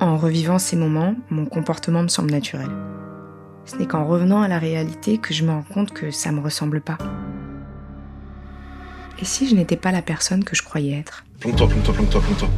En 0.00 0.16
revivant 0.16 0.58
ces 0.58 0.76
moments, 0.76 1.14
mon 1.30 1.46
comportement 1.46 2.02
me 2.02 2.08
semble 2.08 2.30
naturel. 2.30 2.68
Ce 3.64 3.76
n'est 3.76 3.86
qu'en 3.86 4.04
revenant 4.04 4.42
à 4.42 4.48
la 4.48 4.58
réalité 4.58 5.18
que 5.18 5.32
je 5.32 5.44
me 5.44 5.52
rends 5.52 5.62
compte 5.62 5.92
que 5.92 6.10
ça 6.10 6.32
me 6.32 6.40
ressemble 6.40 6.80
pas. 6.80 6.98
Et 9.20 9.24
si 9.24 9.48
je 9.48 9.54
n'étais 9.54 9.76
pas 9.76 9.92
la 9.92 10.02
personne 10.02 10.44
que 10.44 10.56
je 10.56 10.62
croyais 10.62 10.98
être? 10.98 11.24
Plonge-toi, 11.40 11.68
plonge-toi, 11.68 11.94
plonge-toi, 11.94 12.20
plonge-toi. 12.20 12.48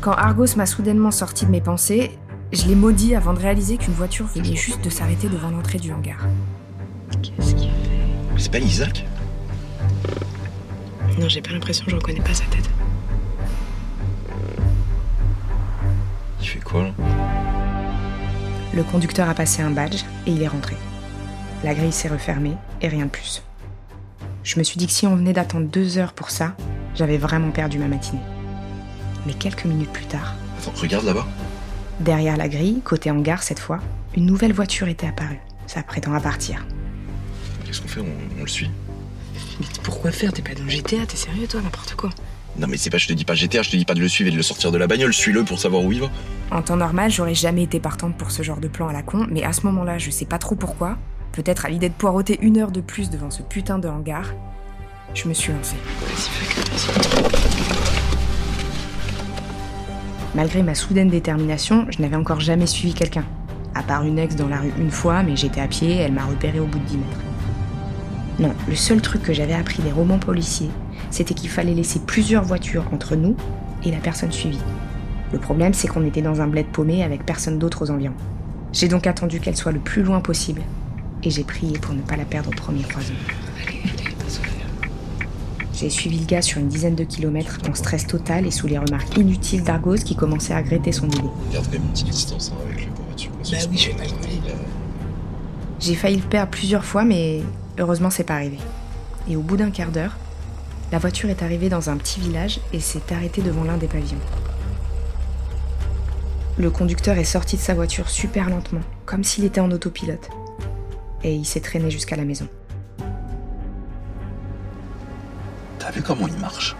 Quand 0.00 0.12
Argos 0.12 0.56
m'a 0.56 0.66
soudainement 0.66 1.10
sorti 1.10 1.46
de 1.46 1.50
mes 1.50 1.60
pensées, 1.60 2.18
je 2.52 2.66
l'ai 2.66 2.74
maudit 2.74 3.14
avant 3.14 3.32
de 3.32 3.40
réaliser 3.40 3.78
qu'une 3.78 3.94
voiture 3.94 4.26
venait 4.26 4.56
juste 4.56 4.84
de 4.84 4.90
s'arrêter 4.90 5.28
devant 5.28 5.50
l'entrée 5.50 5.78
du 5.78 5.90
hangar. 5.92 6.26
Qu'est-ce 7.22 7.54
qu'il 7.54 7.70
fait? 7.70 8.06
Il 8.34 8.40
s'appelle 8.40 8.64
Isaac? 8.64 9.04
Non, 11.20 11.28
j'ai 11.28 11.42
pas 11.42 11.50
l'impression, 11.52 11.84
je 11.86 11.94
reconnais 11.96 12.20
pas 12.20 12.32
sa 12.34 12.44
tête. 12.46 12.68
Il 16.40 16.46
fait 16.48 16.60
quoi 16.60 16.84
là? 16.84 16.90
Le 18.72 18.82
conducteur 18.84 19.28
a 19.28 19.34
passé 19.34 19.62
un 19.62 19.70
badge 19.70 20.02
et 20.26 20.30
il 20.30 20.42
est 20.42 20.48
rentré. 20.48 20.76
La 21.62 21.74
grille 21.74 21.92
s'est 21.92 22.08
refermée 22.08 22.54
et 22.80 22.88
rien 22.88 23.04
de 23.04 23.10
plus. 23.10 23.42
Je 24.44 24.58
me 24.58 24.64
suis 24.64 24.78
dit 24.78 24.86
que 24.86 24.92
si 24.92 25.06
on 25.06 25.14
venait 25.16 25.34
d'attendre 25.34 25.66
deux 25.66 25.98
heures 25.98 26.14
pour 26.14 26.30
ça, 26.30 26.56
j'avais 26.94 27.18
vraiment 27.18 27.50
perdu 27.50 27.78
ma 27.78 27.88
matinée. 27.88 28.22
Mais 29.26 29.34
quelques 29.34 29.66
minutes 29.66 29.92
plus 29.92 30.06
tard, 30.06 30.34
Attends, 30.58 30.72
regarde 30.80 31.04
là-bas. 31.04 31.26
derrière 32.00 32.38
la 32.38 32.48
grille, 32.48 32.80
côté 32.82 33.10
hangar 33.10 33.42
cette 33.42 33.58
fois, 33.58 33.80
une 34.16 34.24
nouvelle 34.24 34.54
voiture 34.54 34.88
était 34.88 35.06
apparue. 35.08 35.40
Ça 35.66 35.82
prétend 35.82 36.14
à 36.14 36.20
partir. 36.20 36.64
Qu'est-ce 37.66 37.82
qu'on 37.82 37.88
fait? 37.88 38.00
On, 38.00 38.06
on 38.38 38.42
le 38.42 38.48
suit? 38.48 38.70
Mais 39.60 39.66
pourquoi 39.82 40.10
faire? 40.12 40.32
T'es 40.32 40.42
pas 40.42 40.54
dans 40.54 40.68
GTA, 40.68 41.06
t'es 41.06 41.16
sérieux 41.16 41.46
toi, 41.46 41.60
n'importe 41.60 41.94
quoi. 41.94 42.10
Non 42.58 42.66
mais 42.66 42.76
c'est 42.76 42.90
pas, 42.90 42.98
je 42.98 43.06
te 43.06 43.12
dis 43.12 43.24
pas 43.24 43.34
GTA, 43.34 43.62
je 43.62 43.70
te 43.70 43.76
dis 43.76 43.84
pas 43.84 43.94
de 43.94 44.00
le 44.00 44.08
suivre 44.08 44.28
et 44.28 44.32
de 44.32 44.36
le 44.36 44.42
sortir 44.42 44.72
de 44.72 44.78
la 44.78 44.86
bagnole, 44.86 45.14
suis-le 45.14 45.44
pour 45.44 45.58
savoir 45.60 45.84
où 45.84 45.92
il 45.92 46.00
va. 46.00 46.10
En 46.50 46.62
temps 46.62 46.76
normal, 46.76 47.10
j'aurais 47.10 47.34
jamais 47.34 47.62
été 47.62 47.78
partante 47.78 48.16
pour 48.18 48.30
ce 48.30 48.42
genre 48.42 48.58
de 48.58 48.68
plan 48.68 48.88
à 48.88 48.92
la 48.92 49.02
con, 49.02 49.26
mais 49.30 49.44
à 49.44 49.52
ce 49.52 49.64
moment-là, 49.66 49.98
je 49.98 50.10
sais 50.10 50.24
pas 50.24 50.38
trop 50.38 50.56
pourquoi, 50.56 50.98
peut-être 51.32 51.64
à 51.66 51.68
l'idée 51.68 51.88
de 51.88 51.94
poireauter 51.94 52.38
une 52.42 52.58
heure 52.58 52.72
de 52.72 52.80
plus 52.80 53.08
devant 53.08 53.30
ce 53.30 53.42
putain 53.42 53.78
de 53.78 53.88
hangar, 53.88 54.24
je 55.14 55.28
me 55.28 55.34
suis 55.34 55.52
lancée. 55.52 55.76
Vas-y, 56.00 56.28
fuck, 56.28 56.68
vas-y. 56.70 57.50
Malgré 60.34 60.62
ma 60.62 60.74
soudaine 60.74 61.08
détermination, 61.08 61.86
je 61.90 62.02
n'avais 62.02 62.16
encore 62.16 62.40
jamais 62.40 62.66
suivi 62.66 62.94
quelqu'un. 62.94 63.24
À 63.74 63.82
part 63.82 64.04
une 64.04 64.18
ex 64.18 64.36
dans 64.36 64.48
la 64.48 64.58
rue 64.58 64.72
une 64.78 64.90
fois, 64.90 65.22
mais 65.22 65.36
j'étais 65.36 65.60
à 65.60 65.68
pied, 65.68 65.96
elle 65.96 66.12
m'a 66.12 66.24
repéré 66.24 66.60
au 66.60 66.66
bout 66.66 66.78
de 66.78 66.84
10 66.84 66.96
mètres. 66.98 67.29
Non, 68.40 68.54
le 68.66 68.74
seul 68.74 69.02
truc 69.02 69.22
que 69.22 69.34
j'avais 69.34 69.52
appris 69.52 69.82
des 69.82 69.92
romans 69.92 70.18
policiers, 70.18 70.70
c'était 71.10 71.34
qu'il 71.34 71.50
fallait 71.50 71.74
laisser 71.74 72.00
plusieurs 72.00 72.42
voitures 72.42 72.86
entre 72.90 73.14
nous 73.14 73.36
et 73.84 73.90
la 73.90 73.98
personne 73.98 74.32
suivie. 74.32 74.58
Le 75.30 75.38
problème, 75.38 75.74
c'est 75.74 75.88
qu'on 75.88 76.06
était 76.06 76.22
dans 76.22 76.40
un 76.40 76.46
bled 76.46 76.66
paumé 76.66 77.04
avec 77.04 77.26
personne 77.26 77.58
d'autre 77.58 77.84
aux 77.84 77.90
environs. 77.90 78.14
J'ai 78.72 78.88
donc 78.88 79.06
attendu 79.06 79.40
qu'elle 79.40 79.58
soit 79.58 79.72
le 79.72 79.78
plus 79.78 80.02
loin 80.02 80.20
possible, 80.20 80.62
et 81.22 81.28
j'ai 81.28 81.44
prié 81.44 81.78
pour 81.78 81.94
ne 81.94 82.00
pas 82.00 82.16
la 82.16 82.24
perdre 82.24 82.48
au 82.48 82.54
premier 82.54 82.82
croisement. 82.82 83.18
Allez, 83.62 83.78
allez, 83.82 84.14
passe 84.14 84.40
J'ai 85.74 85.90
suivi 85.90 86.20
le 86.20 86.24
gars 86.24 86.40
sur 86.40 86.60
une 86.60 86.68
dizaine 86.68 86.94
de 86.94 87.04
kilomètres 87.04 87.58
en 87.68 87.74
stress 87.74 88.06
total 88.06 88.46
et 88.46 88.50
sous 88.50 88.66
les 88.66 88.78
remarques 88.78 89.18
inutiles 89.18 89.64
d'Argos 89.64 89.96
qui 89.96 90.16
commençait 90.16 90.54
à 90.54 90.58
regretter 90.58 90.92
son 90.92 91.08
idée. 91.08 91.18
Garde 91.52 91.66
quand 91.66 91.72
même 91.72 91.82
une 91.82 91.90
petite 91.90 92.08
distance 92.08 92.52
hein, 92.54 92.58
avec 92.64 92.86
les 92.86 92.90
voitures. 93.06 93.32
Bah 93.32 93.58
oui, 93.70 93.76
je 93.76 93.88
vais 93.88 93.94
pas 93.96 94.04
le 94.04 94.10
voler. 94.10 94.40
J'ai 95.78 95.94
failli 95.94 96.16
le 96.16 96.22
perdre 96.22 96.50
plusieurs 96.50 96.84
fois, 96.84 97.04
mais 97.04 97.42
heureusement, 97.78 98.10
c'est 98.10 98.24
pas 98.24 98.34
arrivé. 98.34 98.58
Et 99.28 99.36
au 99.36 99.42
bout 99.42 99.56
d'un 99.56 99.70
quart 99.70 99.90
d'heure, 99.90 100.16
la 100.92 100.98
voiture 100.98 101.30
est 101.30 101.42
arrivée 101.42 101.68
dans 101.68 101.90
un 101.90 101.96
petit 101.96 102.20
village 102.20 102.60
et 102.72 102.80
s'est 102.80 103.12
arrêtée 103.12 103.42
devant 103.42 103.64
l'un 103.64 103.76
des 103.76 103.86
pavillons. 103.86 104.18
Le 106.58 106.70
conducteur 106.70 107.16
est 107.16 107.24
sorti 107.24 107.56
de 107.56 107.62
sa 107.62 107.74
voiture 107.74 108.08
super 108.08 108.50
lentement, 108.50 108.80
comme 109.06 109.24
s'il 109.24 109.44
était 109.44 109.60
en 109.60 109.70
autopilote. 109.70 110.28
Et 111.22 111.34
il 111.34 111.44
s'est 111.44 111.60
traîné 111.60 111.90
jusqu'à 111.90 112.16
la 112.16 112.24
maison. 112.24 112.48
T'as 115.78 115.90
vu 115.90 116.02
comment 116.02 116.26
il 116.26 116.36
marche? 116.38 116.76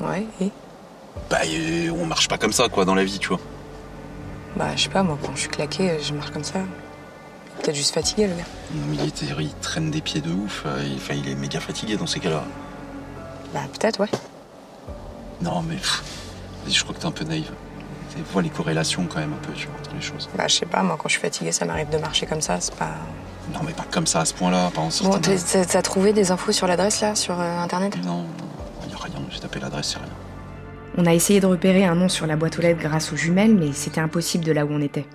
Ouais, 0.00 0.26
et? 0.40 0.50
Bah 1.28 1.38
euh, 1.46 1.90
on 1.90 2.06
marche 2.06 2.28
pas 2.28 2.38
comme 2.38 2.52
ça 2.52 2.68
quoi 2.68 2.84
dans 2.84 2.94
la 2.94 3.04
vie, 3.04 3.18
tu 3.18 3.28
vois. 3.28 3.40
Bah, 4.56 4.76
je 4.76 4.82
sais 4.84 4.88
pas, 4.88 5.02
moi, 5.02 5.18
quand 5.24 5.34
je 5.34 5.40
suis 5.40 5.48
claqué, 5.48 5.98
je 6.00 6.12
marche 6.12 6.30
comme 6.30 6.44
ça. 6.44 6.60
Peut-être 7.70 7.78
juste 7.78 7.94
fatigué, 7.94 8.26
le 8.26 8.34
gars. 8.34 8.42
Non, 8.74 8.82
mais 8.88 8.96
il, 8.96 9.06
était- 9.08 9.26
il 9.38 9.54
traîne 9.60 9.92
des 9.92 10.00
pieds 10.00 10.20
de 10.20 10.32
ouf, 10.32 10.64
euh, 10.66 10.82
il, 10.84 10.96
enfin, 10.96 11.14
il 11.14 11.28
est 11.28 11.36
méga 11.36 11.60
fatigué 11.60 11.96
dans 11.96 12.06
ces 12.08 12.18
cas-là. 12.18 12.42
Bah, 13.54 13.60
peut-être, 13.72 14.00
ouais. 14.00 14.08
Non 15.40 15.62
mais 15.62 15.76
pff, 15.76 16.02
vas-y, 16.64 16.74
je 16.74 16.82
crois 16.82 16.96
que 16.96 17.00
t'es 17.00 17.06
un 17.06 17.12
peu 17.12 17.24
naïve. 17.24 17.50
Tu 18.16 18.22
vois 18.32 18.42
les 18.42 18.48
corrélations 18.50 19.06
quand 19.08 19.20
même 19.20 19.32
un 19.34 19.46
peu, 19.46 19.52
tu 19.52 19.68
vois, 19.68 19.76
entre 19.78 19.94
les 19.94 20.00
choses. 20.00 20.28
Bah, 20.36 20.48
je 20.48 20.56
sais 20.56 20.66
pas, 20.66 20.82
moi, 20.82 20.96
quand 21.00 21.08
je 21.08 21.12
suis 21.12 21.20
fatigué, 21.20 21.52
ça 21.52 21.64
m'arrive 21.64 21.88
de 21.90 21.98
marcher 21.98 22.26
comme 22.26 22.40
ça, 22.40 22.56
c'est 22.60 22.74
pas. 22.74 22.90
Non 23.54 23.60
mais 23.64 23.72
pas 23.72 23.86
comme 23.88 24.06
ça 24.08 24.20
à 24.22 24.24
ce 24.24 24.34
point-là, 24.34 24.70
pas 24.74 24.80
en 24.80 24.90
sortant. 24.90 25.14
Bon, 25.14 25.20
t'as- 25.20 25.38
t'as 25.38 25.64
t'as 25.64 25.82
trouvé 25.82 26.12
des 26.12 26.32
infos 26.32 26.50
sur 26.50 26.66
l'adresse, 26.66 27.00
là, 27.02 27.14
sur 27.14 27.38
euh, 27.40 27.58
internet? 27.58 27.96
Non, 28.04 28.24
il 28.86 28.90
y 28.90 28.94
a 28.94 28.98
rien, 28.98 29.14
j'ai 29.30 29.38
tapé 29.38 29.60
l'adresse, 29.60 29.90
c'est 29.92 29.98
rien. 29.98 30.08
On 30.98 31.06
a 31.06 31.14
essayé 31.14 31.38
de 31.40 31.46
repérer 31.46 31.84
un 31.84 31.94
nom 31.94 32.08
sur 32.08 32.26
la 32.26 32.34
boîte 32.34 32.58
aux 32.58 32.62
lettres 32.62 32.80
grâce 32.80 33.12
aux 33.12 33.16
jumelles, 33.16 33.54
mais 33.54 33.72
c'était 33.72 34.00
impossible 34.00 34.44
de 34.44 34.50
là 34.50 34.64
où 34.66 34.70
on 34.72 34.80
était. 34.80 35.06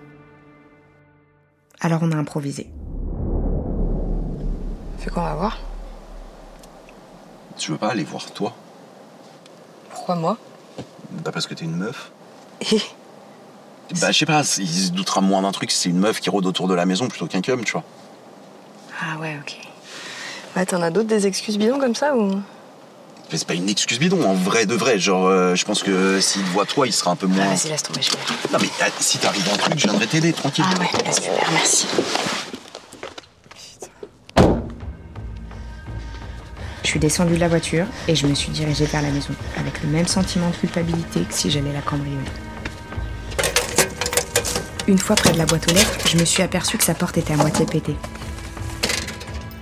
Alors 1.82 2.00
on 2.04 2.12
a 2.12 2.16
improvisé. 2.16 2.68
Fais 5.00 5.10
quoi, 5.10 5.24
on 5.24 5.26
va 5.26 5.36
voir? 5.36 5.58
Tu 7.58 7.72
veux 7.72 7.78
pas 7.78 7.90
aller 7.90 8.04
voir 8.04 8.26
toi 8.32 8.54
Pourquoi 9.90 10.16
moi? 10.16 10.38
Bah 11.24 11.32
parce 11.32 11.48
que 11.48 11.54
t'es 11.54 11.66
une 11.66 11.76
meuf. 11.78 12.12
Et? 12.72 12.82
Bah 14.02 14.12
je 14.12 14.18
sais 14.18 14.26
pas, 14.26 14.42
il 14.58 14.68
se 14.68 14.92
doutera 14.92 15.22
moins 15.22 15.42
d'un 15.44 15.52
truc 15.52 15.72
si 15.72 15.78
c'est 15.78 15.90
une 15.90 16.00
meuf 16.00 16.20
qui 16.20 16.30
rôde 16.30 16.46
autour 16.46 16.68
de 16.68 16.74
la 16.74 16.86
maison 16.86 17.08
plutôt 17.08 17.28
qu'un 17.28 17.42
cum, 17.42 17.64
tu 17.64 17.74
vois. 17.74 17.84
Ah 19.00 19.20
ouais, 19.20 19.38
ok. 19.40 19.58
Ouais, 20.56 20.66
t'en 20.66 20.82
as 20.82 20.90
d'autres 20.90 21.08
des 21.08 21.28
excuses 21.28 21.58
bidons 21.58 21.80
comme 21.80 21.96
ça 21.96 22.16
ou? 22.16 22.42
C'est 23.32 23.48
pas 23.48 23.54
une 23.54 23.70
excuse 23.70 24.00
bidon, 24.00 24.24
en 24.24 24.34
vrai 24.34 24.66
de 24.66 24.76
vrai. 24.76 25.00
Genre, 25.00 25.28
euh, 25.28 25.56
je 25.56 25.66
pense 25.66 25.84
que 25.84 26.20
s'il 26.22 26.44
te 26.44 26.50
voit 26.50 26.66
toi, 26.66 26.88
il 26.88 26.94
sera 26.94 27.12
un 27.12 27.16
peu 27.16 27.28
moins. 27.28 27.46
Ah, 27.46 27.56
vas-y, 27.56 27.70
laisse 27.70 27.84
tomber, 27.84 28.02
je 28.02 28.12
vais. 28.12 28.18
non 28.54 28.60
mais 28.62 28.70
euh, 28.82 28.90
si 29.00 29.18
t'arrives 29.18 29.48
un 29.54 29.58
truc, 29.58 29.74
je 29.78 29.84
viendrai 29.84 30.08
t'aider, 30.08 30.34
tranquille. 30.34 30.66
Ah 30.68 30.80
ouais, 30.80 30.88
bah, 31.04 31.12
super, 31.12 31.52
merci. 31.52 31.88
Je 36.84 36.88
suis 36.88 37.00
descendue 37.00 37.36
de 37.36 37.40
la 37.40 37.48
voiture 37.48 37.88
et 38.08 38.16
je 38.16 38.28
me 38.28 38.36
suis 38.36 38.52
dirigée 38.52 38.86
vers 38.86 39.02
la 39.02 39.10
maison, 39.10 39.34
avec 39.58 39.82
le 39.82 39.90
même 39.90 40.08
sentiment 40.08 40.50
de 40.50 40.56
culpabilité 40.56 41.22
que 41.22 41.34
si 41.34 41.50
j'allais 41.50 41.74
la 41.74 41.82
cambrioler. 41.82 42.20
Une 44.88 45.00
fois 45.00 45.16
près 45.16 45.34
de 45.34 45.38
la 45.40 45.46
boîte 45.48 45.70
aux 45.70 45.74
lettres, 45.74 46.08
je 46.08 46.18
me 46.18 46.26
suis 46.26 46.44
aperçue 46.44 46.78
que 46.78 46.84
sa 46.84 46.94
porte 46.94 47.18
était 47.18 47.34
à 47.34 47.38
moitié 47.38 47.66
pétée. 47.66 47.96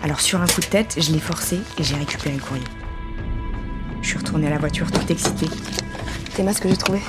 Alors 0.03 0.20
sur 0.20 0.41
un 0.41 0.48
coup 0.48 0.60
de 0.60 0.65
tête, 0.65 0.96
je 0.98 1.13
l'ai 1.13 1.20
forcé 1.20 1.60
et 1.79 1.84
j'ai 1.84 1.96
récupéré 1.96 2.36
le 2.36 2.41
courrier. 2.41 2.65
Je 4.03 4.10
suis 4.10 4.17
retournée 4.19 4.45
à 4.45 4.51
la 4.51 4.60
voiture 4.60 4.91
toute 4.91 5.10
excitée, 5.10 5.50
T'es 6.36 6.53
ce 6.53 6.62
que 6.62 6.69
j'ai 6.69 6.77
trouvé 6.77 7.00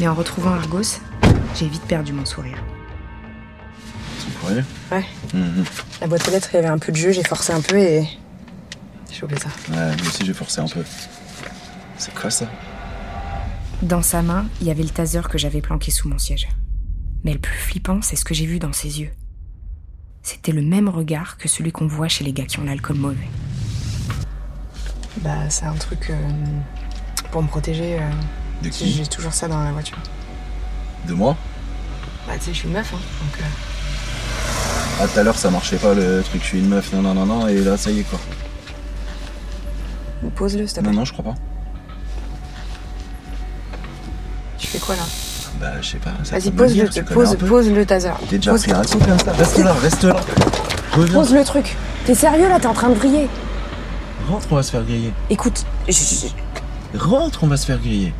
mais 0.00 0.08
en 0.08 0.14
retrouvant 0.14 0.50
Argos, 0.50 0.98
j'ai 1.54 1.68
vite 1.68 1.82
perdu 1.82 2.12
mon 2.12 2.24
sourire. 2.24 2.58
Son 4.18 4.30
courrier 4.40 4.62
Ouais. 4.90 5.04
Mhm. 5.32 5.64
La 6.00 6.06
boîte 6.08 6.26
aux 6.26 6.30
lettres, 6.32 6.48
il 6.52 6.56
y 6.56 6.58
avait 6.58 6.68
un 6.68 6.78
peu 6.78 6.90
de 6.90 6.96
jeu, 6.96 7.12
j'ai 7.12 7.22
forcé 7.22 7.52
un 7.52 7.60
peu 7.60 7.78
et. 7.78 8.04
J'ai 9.12 9.22
oublié 9.22 9.40
ça. 9.40 9.48
Ouais, 9.70 9.96
moi 9.96 10.06
aussi 10.08 10.24
j'ai 10.24 10.32
forcé 10.32 10.60
un 10.60 10.66
peu. 10.66 10.82
C'est 11.98 12.14
quoi 12.14 12.30
ça? 12.30 12.46
Dans 13.82 14.02
sa 14.02 14.22
main, 14.22 14.46
il 14.60 14.66
y 14.66 14.70
avait 14.70 14.82
le 14.82 14.88
taser 14.88 15.20
que 15.30 15.38
j'avais 15.38 15.60
planqué 15.60 15.90
sous 15.90 16.08
mon 16.08 16.18
siège. 16.18 16.48
Mais 17.22 17.32
le 17.32 17.38
plus 17.38 17.58
flippant, 17.58 18.00
c'est 18.02 18.16
ce 18.16 18.24
que 18.24 18.34
j'ai 18.34 18.46
vu 18.46 18.58
dans 18.58 18.72
ses 18.72 19.00
yeux. 19.00 19.10
C'était 20.22 20.52
le 20.52 20.62
même 20.62 20.88
regard 20.88 21.36
que 21.36 21.48
celui 21.48 21.70
qu'on 21.70 21.86
voit 21.86 22.08
chez 22.08 22.24
les 22.24 22.32
gars 22.32 22.46
qui 22.46 22.58
ont 22.58 22.64
l'alcool 22.64 22.96
mauvais. 22.96 23.28
Bah, 25.22 25.30
c'est 25.48 25.64
un 25.66 25.74
truc 25.74 26.10
euh, 26.10 26.14
pour 27.30 27.42
me 27.42 27.48
protéger. 27.48 27.98
euh, 27.98 28.10
De 28.62 28.64
j'ai 28.64 28.70
qui 28.70 28.92
j'ai 28.92 29.06
toujours 29.06 29.32
ça 29.32 29.48
dans 29.48 29.62
la 29.62 29.72
voiture. 29.72 29.98
De 31.06 31.14
moi 31.14 31.36
Bah, 32.26 32.34
tu 32.38 32.46
sais, 32.46 32.52
je 32.52 32.58
suis 32.58 32.68
une 32.68 32.74
meuf, 32.74 32.92
hein. 32.94 32.98
Donc, 32.98 33.40
euh, 33.40 33.44
Ah, 35.00 35.06
tout 35.08 35.18
à 35.18 35.22
l'heure 35.22 35.36
ça 35.38 35.50
marchait 35.50 35.76
pas 35.76 35.94
le 35.94 36.22
truc, 36.24 36.42
je 36.42 36.46
suis 36.48 36.58
une 36.58 36.68
meuf, 36.68 36.92
non, 36.92 37.02
non, 37.02 37.14
non, 37.14 37.26
non, 37.26 37.48
et 37.48 37.58
là 37.60 37.76
ça 37.76 37.90
y 37.90 38.00
est 38.00 38.04
quoi. 38.04 38.18
pose-le, 40.36 40.66
s'il 40.66 40.76
te 40.76 40.80
plaît. 40.80 40.90
Non, 40.90 40.98
non, 40.98 41.04
je 41.04 41.12
crois 41.12 41.24
pas. 41.32 41.34
Tu 44.58 44.66
fais 44.68 44.78
quoi 44.78 44.94
là? 44.96 45.02
Bah, 45.60 45.72
je 45.80 45.86
sais 45.90 45.98
pas. 45.98 46.12
ça 46.24 46.32
Vas-y, 46.38 46.50
peut 46.50 46.50
me 46.50 46.58
pose 46.68 46.72
dire, 46.72 46.84
le, 46.84 46.90
tu 46.90 47.02
connais 47.04 47.14
pose, 47.14 47.30
un 47.32 47.36
peu. 47.36 47.46
pose 47.46 47.70
le 47.70 47.86
taser. 47.86 48.10
T'es 48.28 48.36
déjà 48.36 48.52
Pose- 48.52 48.62
pris 48.62 48.72
un 48.72 48.82
coup 48.82 48.98
comme 48.98 49.18
ça. 49.18 49.32
Reste 49.32 49.58
là, 49.58 49.72
reste 49.74 50.04
là. 50.04 50.16
Reviens. 50.92 51.14
Pose 51.14 51.34
le 51.34 51.44
truc. 51.44 51.76
T'es 52.06 52.14
sérieux 52.14 52.48
là? 52.48 52.58
T'es 52.60 52.66
en 52.66 52.74
train 52.74 52.88
de 52.88 52.94
vriller 52.94 53.28
Rentre, 54.28 54.46
on 54.50 54.56
va 54.56 54.62
se 54.62 54.70
faire 54.70 54.84
griller. 54.84 55.12
Écoute, 55.30 55.64
je, 55.88 55.92
je- 55.92 56.98
Rentre, 56.98 57.42
on 57.44 57.46
va 57.48 57.56
se 57.56 57.66
faire 57.66 57.78
griller. 57.78 58.12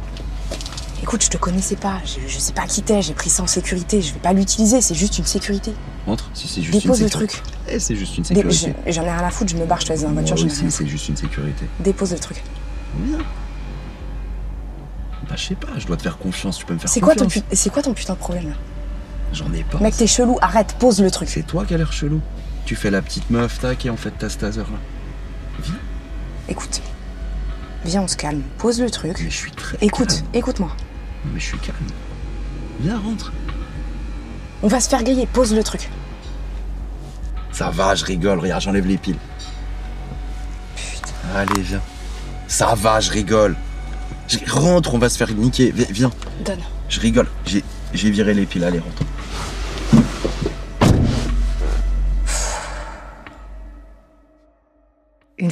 écoute, 1.02 1.22
je 1.24 1.30
te 1.30 1.36
connaissais 1.36 1.76
pas. 1.76 2.00
Je, 2.04 2.26
je 2.28 2.38
sais 2.38 2.52
pas 2.52 2.66
qui 2.66 2.82
t'es. 2.82 3.02
J'ai 3.02 3.14
pris 3.14 3.30
ça 3.30 3.42
en 3.42 3.46
sécurité. 3.46 4.00
Je 4.02 4.12
vais 4.14 4.20
pas 4.20 4.32
l'utiliser. 4.32 4.80
C'est 4.80 4.94
juste 4.94 5.18
une 5.18 5.24
sécurité. 5.26 5.72
Rentre, 6.06 6.30
si 6.34 6.48
c'est 6.48 6.62
juste 6.62 6.82
Dépose 6.82 6.98
une 6.98 7.04
le 7.04 7.10
sécurité. 7.10 7.38
truc. 7.38 7.54
Eh, 7.68 7.78
c'est 7.78 7.94
juste 7.96 8.18
une 8.18 8.24
sécurité. 8.24 8.74
je- 8.86 8.92
J'en 8.92 9.02
ai 9.02 9.10
rien 9.10 9.18
à 9.24 9.30
foutre. 9.30 9.50
Je 9.52 9.56
me 9.56 9.64
barre. 9.66 9.80
Je 9.80 9.86
te 9.86 9.92
laisse 9.92 10.02
dans 10.02 10.08
la 10.08 10.14
voiture. 10.14 10.36
Moi 10.36 10.46
aussi, 10.46 10.64
à 10.66 10.70
c'est 10.70 10.86
juste 10.86 11.08
une 11.08 11.16
sécurité. 11.16 11.66
Dépose 11.80 12.12
le 12.12 12.18
truc. 12.18 12.42
Viens. 13.00 13.18
Bah, 15.28 15.34
je 15.36 15.42
sais 15.48 15.54
pas, 15.54 15.68
je 15.78 15.86
dois 15.86 15.96
te 15.96 16.02
faire 16.02 16.18
confiance, 16.18 16.58
tu 16.58 16.66
peux 16.66 16.74
me 16.74 16.78
faire 16.78 16.90
C'est 16.90 17.00
quoi 17.00 17.14
ton 17.14 17.24
confiance. 17.24 17.44
put- 17.48 17.56
c'est 17.56 17.70
quoi 17.70 17.82
ton 17.82 17.94
putain 17.94 18.14
de 18.14 18.18
problème 18.18 18.48
là 18.48 18.54
J'en 19.32 19.50
ai 19.54 19.62
pas. 19.64 19.78
Mec, 19.78 19.96
t'es 19.96 20.06
chelou. 20.06 20.36
Arrête. 20.42 20.74
Pose 20.78 21.00
le 21.00 21.10
truc. 21.10 21.28
C'est 21.28 21.46
toi 21.46 21.64
qui 21.64 21.72
as 21.74 21.78
l'air 21.78 21.92
chelou. 21.92 22.20
Tu 22.66 22.74
fais 22.76 22.90
la 22.90 23.00
petite 23.02 23.30
meuf, 23.30 23.58
tac, 23.60 23.86
et 23.86 23.90
en 23.90 23.96
fait, 23.96 24.12
t'as 24.18 24.28
ce 24.28 24.36
taser 24.38 24.60
là. 24.60 24.66
Viens. 25.62 25.74
Viens, 27.84 28.02
on 28.02 28.08
se 28.08 28.16
calme. 28.16 28.42
Pose 28.58 28.80
le 28.80 28.90
truc. 28.90 29.16
Mais 29.18 29.30
je 29.30 29.36
suis 29.36 29.50
très. 29.50 29.76
Écoute, 29.80 30.08
calme. 30.08 30.26
écoute-moi. 30.34 30.70
Mais 31.32 31.40
je 31.40 31.44
suis 31.46 31.58
calme. 31.58 31.76
Viens, 32.80 32.98
rentre. 32.98 33.32
On 34.62 34.68
va 34.68 34.80
se 34.80 34.88
faire 34.88 35.02
griller. 35.02 35.26
Pose 35.26 35.52
le 35.54 35.62
truc. 35.64 35.88
Ça 37.52 37.70
va, 37.70 37.94
je 37.94 38.04
rigole, 38.04 38.38
regarde, 38.38 38.62
j'enlève 38.62 38.86
les 38.86 38.96
piles. 38.96 39.18
Putain. 40.76 41.12
Allez, 41.34 41.60
viens. 41.62 41.82
Ça 42.48 42.74
va, 42.74 43.00
je 43.00 43.10
rigole. 43.10 43.56
Je- 44.28 44.38
Rentre, 44.50 44.94
on 44.94 44.98
va 44.98 45.08
se 45.08 45.18
faire 45.18 45.30
niquer. 45.32 45.70
Vi- 45.70 45.86
Viens, 45.90 46.10
Donne. 46.44 46.60
je 46.88 47.00
rigole. 47.00 47.26
J'ai 47.46 47.62
j'ai 47.92 48.10
viré 48.10 48.32
les 48.32 48.46
piles, 48.46 48.64
allez, 48.64 48.78
rentre. 48.78 49.02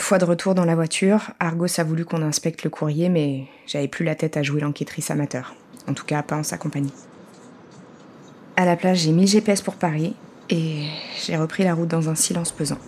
Fois 0.00 0.18
de 0.18 0.24
retour 0.24 0.54
dans 0.54 0.64
la 0.64 0.74
voiture, 0.74 1.30
Argos 1.40 1.78
a 1.78 1.84
voulu 1.84 2.04
qu'on 2.04 2.22
inspecte 2.22 2.64
le 2.64 2.70
courrier, 2.70 3.08
mais 3.08 3.46
j'avais 3.66 3.88
plus 3.88 4.04
la 4.04 4.14
tête 4.14 4.36
à 4.36 4.42
jouer 4.42 4.60
l'enquêtrice 4.60 5.10
amateur. 5.10 5.54
En 5.88 5.94
tout 5.94 6.04
cas, 6.04 6.22
pas 6.22 6.36
en 6.36 6.42
sa 6.42 6.58
compagnie. 6.58 6.92
À 8.56 8.64
la 8.64 8.76
place, 8.76 8.98
j'ai 8.98 9.12
mis 9.12 9.26
GPS 9.26 9.62
pour 9.62 9.74
Paris 9.74 10.14
et 10.50 10.84
j'ai 11.24 11.36
repris 11.36 11.64
la 11.64 11.74
route 11.74 11.88
dans 11.88 12.08
un 12.08 12.14
silence 12.14 12.52
pesant. 12.52 12.78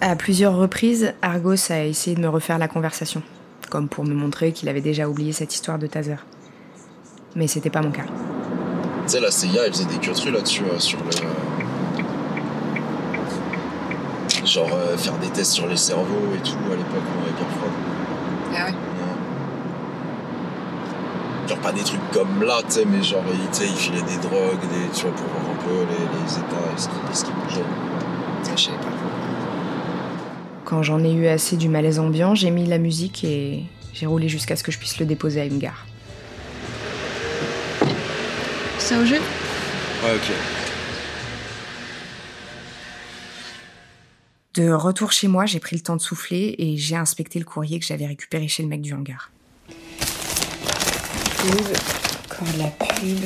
À 0.00 0.16
plusieurs 0.16 0.56
reprises, 0.56 1.12
Argos 1.22 1.70
a 1.70 1.84
essayé 1.84 2.16
de 2.16 2.20
me 2.22 2.28
refaire 2.28 2.58
la 2.58 2.68
conversation, 2.68 3.22
comme 3.68 3.88
pour 3.88 4.04
me 4.04 4.14
montrer 4.14 4.52
qu'il 4.52 4.68
avait 4.68 4.80
déjà 4.80 5.08
oublié 5.08 5.32
cette 5.32 5.54
histoire 5.54 5.78
de 5.78 5.86
taser. 5.86 6.16
Mais 7.36 7.46
c'était 7.46 7.70
pas 7.70 7.82
mon 7.82 7.90
cas. 7.90 8.06
Tu 9.08 9.20
la 9.20 9.30
CIA, 9.30 9.66
elle 9.66 9.72
faisait 9.72 9.84
des 9.86 10.30
là-dessus, 10.30 10.62
euh, 10.64 10.78
sur 10.78 10.98
le. 11.00 11.49
Genre 14.44 14.70
euh, 14.72 14.96
faire 14.96 15.18
des 15.18 15.28
tests 15.28 15.52
sur 15.52 15.66
les 15.66 15.76
cerveaux 15.76 16.34
et 16.34 16.38
tout 16.38 16.56
à 16.72 16.74
l'époque 16.74 17.04
on 17.16 17.22
avait 17.22 17.30
guerre 17.32 17.50
froide. 17.58 17.72
Ah 18.52 18.64
ouais. 18.64 18.70
Ouais. 18.70 18.74
Genre 21.46 21.58
pas 21.58 21.72
des 21.72 21.82
trucs 21.82 22.10
comme 22.12 22.42
là, 22.42 22.60
tu 22.66 22.72
sais, 22.72 22.84
mais 22.84 23.02
genre, 23.02 23.22
il, 23.32 23.38
tu 23.50 23.58
sais, 23.58 23.66
il 23.66 23.76
filait 23.76 24.02
des 24.02 24.16
drogues, 24.16 24.60
des, 24.62 24.88
tu 24.92 25.02
vois, 25.02 25.14
pour 25.14 25.26
voir 25.26 25.44
un 25.50 25.56
peu 25.62 25.84
les, 25.90 26.04
les 26.24 26.32
états, 26.32 26.76
ce 26.76 26.88
qui, 26.88 26.94
ce 27.12 27.24
qui 27.24 27.32
bougeait. 27.32 27.64
Ça, 28.42 28.56
je 28.56 28.62
savais 28.64 28.76
pas. 28.78 28.84
Quand 30.64 30.82
j'en 30.82 31.04
ai 31.04 31.12
eu 31.12 31.26
assez 31.26 31.56
du 31.56 31.68
malaise 31.68 31.98
ambiant, 31.98 32.34
j'ai 32.34 32.50
mis 32.50 32.66
la 32.66 32.78
musique 32.78 33.22
et 33.24 33.64
j'ai 33.92 34.06
roulé 34.06 34.28
jusqu'à 34.28 34.56
ce 34.56 34.62
que 34.64 34.72
je 34.72 34.78
puisse 34.78 34.98
le 34.98 35.06
déposer 35.06 35.40
à 35.40 35.44
une 35.44 35.58
gare. 35.58 35.84
C'est 38.78 38.96
au 38.96 39.04
jeu? 39.04 39.16
Ouais, 39.16 40.14
ok. 40.14 40.32
De 44.54 44.68
retour 44.72 45.12
chez 45.12 45.28
moi, 45.28 45.46
j'ai 45.46 45.60
pris 45.60 45.76
le 45.76 45.82
temps 45.82 45.94
de 45.94 46.00
souffler 46.00 46.56
et 46.58 46.76
j'ai 46.76 46.96
inspecté 46.96 47.38
le 47.38 47.44
courrier 47.44 47.78
que 47.78 47.86
j'avais 47.86 48.06
récupéré 48.06 48.48
chez 48.48 48.64
le 48.64 48.68
mec 48.68 48.80
du 48.80 48.92
hangar. 48.92 49.30
Encore 51.38 52.48
la 52.58 52.66
pub. 52.66 53.18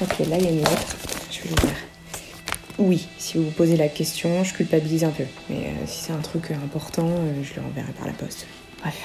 Ok, 0.00 0.18
là 0.28 0.38
il 0.38 0.44
y 0.44 0.46
a 0.48 0.50
une 0.50 0.58
lettre. 0.58 0.96
Je 1.30 1.42
vais 1.42 1.50
l'ouvrir. 1.50 1.76
Oui, 2.78 3.06
si 3.18 3.38
vous 3.38 3.44
vous 3.44 3.50
posez 3.52 3.76
la 3.76 3.86
question, 3.86 4.42
je 4.42 4.52
culpabilise 4.54 5.04
un 5.04 5.10
peu. 5.10 5.22
Mais 5.48 5.66
euh, 5.66 5.86
si 5.86 6.06
c'est 6.06 6.12
un 6.12 6.18
truc 6.18 6.50
euh, 6.50 6.54
important, 6.54 7.06
euh, 7.08 7.42
je 7.44 7.54
le 7.54 7.62
renverrai 7.62 7.92
par 7.92 8.08
la 8.08 8.12
poste. 8.12 8.48
Bref. 8.80 8.98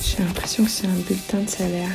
J'ai 0.00 0.22
l'impression 0.22 0.64
que 0.64 0.70
c'est 0.70 0.86
un 0.86 0.94
bulletin 0.94 1.40
de 1.40 1.50
salaire. 1.50 1.90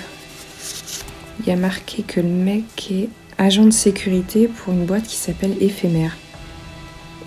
Il 1.39 1.47
y 1.47 1.51
a 1.51 1.55
marqué 1.55 2.03
que 2.03 2.19
le 2.19 2.27
mec 2.27 2.91
est 2.91 3.09
agent 3.41 3.65
de 3.65 3.71
sécurité 3.71 4.47
pour 4.47 4.71
une 4.71 4.85
boîte 4.85 5.03
qui 5.03 5.15
s'appelle 5.15 5.55
Éphémère. 5.59 6.15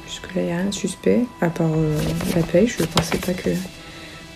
Jusque-là, 0.07 0.43
il 0.43 0.45
n'y 0.45 0.53
a 0.53 0.59
rien 0.59 0.67
de 0.67 0.75
suspect, 0.75 1.25
à 1.41 1.49
part 1.49 1.73
euh, 1.75 1.99
la 2.37 2.43
paye. 2.43 2.69
Je 2.69 2.83
ne 2.83 2.87
pensais 2.87 3.19
pas 3.19 3.35
que 3.35 3.51